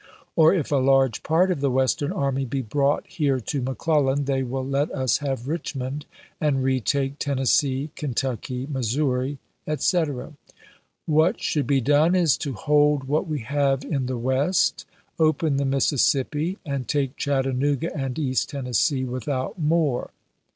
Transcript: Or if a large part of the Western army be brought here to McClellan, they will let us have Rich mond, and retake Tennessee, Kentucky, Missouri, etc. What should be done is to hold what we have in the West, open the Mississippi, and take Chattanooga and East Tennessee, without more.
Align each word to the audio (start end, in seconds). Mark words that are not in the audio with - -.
Or 0.35 0.51
if 0.51 0.71
a 0.71 0.77
large 0.77 1.21
part 1.21 1.51
of 1.51 1.61
the 1.61 1.69
Western 1.69 2.11
army 2.11 2.43
be 2.43 2.63
brought 2.63 3.05
here 3.05 3.39
to 3.39 3.61
McClellan, 3.61 4.25
they 4.25 4.41
will 4.41 4.65
let 4.65 4.89
us 4.89 5.19
have 5.19 5.47
Rich 5.47 5.75
mond, 5.75 6.07
and 6.39 6.63
retake 6.63 7.19
Tennessee, 7.19 7.91
Kentucky, 7.95 8.65
Missouri, 8.65 9.37
etc. 9.67 10.33
What 11.05 11.39
should 11.39 11.67
be 11.67 11.81
done 11.81 12.15
is 12.15 12.35
to 12.37 12.53
hold 12.53 13.03
what 13.03 13.27
we 13.27 13.41
have 13.41 13.85
in 13.85 14.07
the 14.07 14.17
West, 14.17 14.87
open 15.19 15.57
the 15.57 15.65
Mississippi, 15.65 16.57
and 16.65 16.87
take 16.87 17.15
Chattanooga 17.15 17.95
and 17.95 18.17
East 18.17 18.49
Tennessee, 18.49 19.03
without 19.05 19.59
more. 19.59 20.09